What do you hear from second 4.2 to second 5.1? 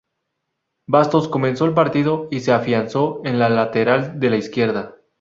la izquierda.